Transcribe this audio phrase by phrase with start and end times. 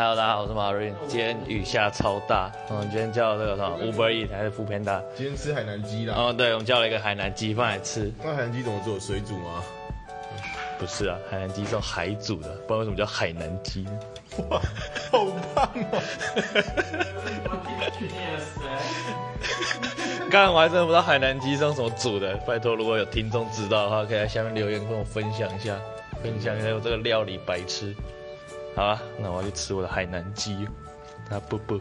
[0.00, 0.92] Hello，大家好，我是马瑞。
[1.06, 5.02] 今天雨下超大，嗯，今天叫这个什么 Uber E 还是 o o Panda？
[5.14, 6.14] 今天吃海南鸡啦。
[6.16, 8.12] 哦，对，我们叫了一个海南鸡饭来吃。
[8.24, 8.98] 那海南鸡怎么做？
[8.98, 9.62] 水煮吗？
[10.78, 13.84] 不是啊，海南鸡是用海煮的，不知道为什么叫海南鸡。
[14.48, 14.60] 哇，
[15.10, 16.00] 好棒哦！
[20.30, 25.76] 刚刚我还真的不知道海南鸡是用什么煮的，拜托，如果有听众知道的话，可以在下面留言跟我分享一下，
[26.22, 27.94] 分享一下我这个料理白痴。
[28.76, 30.68] 好啊，那我要去吃我的海南鸡，
[31.30, 31.80] 啊不不。